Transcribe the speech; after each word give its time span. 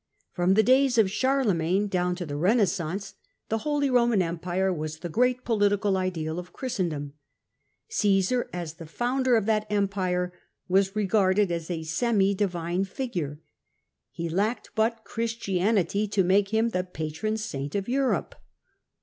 From 0.31 0.55
the 0.55 0.63
days 0.63 0.97
of 0.97 1.11
Charlemagne 1.11 1.87
down 1.87 2.15
to 2.15 2.25
the 2.25 2.35
Renaissance 2.35 3.13
the 3.49 3.59
Holy 3.59 3.87
Roman 3.87 4.19
Empire 4.19 4.73
was 4.73 4.97
the 4.97 5.09
great 5.09 5.45
political 5.45 5.95
ideal 5.95 6.39
of 6.39 6.51
Christendom, 6.53 7.13
Caesar, 7.87 8.49
as 8.51 8.73
the 8.73 8.87
founder 8.87 9.35
of 9.35 9.45
that 9.45 9.67
empire, 9.71 10.33
was 10.67 10.95
regarded 10.95 11.51
as 11.51 11.69
a 11.69 11.83
semi 11.83 12.33
divine 12.33 12.83
figure; 12.83 13.41
he 14.09 14.27
lacked 14.27 14.71
but 14.73 15.01
Chris 15.03 15.35
tianity 15.35 16.09
to 16.11 16.23
make 16.23 16.49
him 16.51 16.69
the 16.69 16.83
patron 16.83 17.37
saint 17.37 17.75
of 17.75 17.87
Europe. 17.87 18.33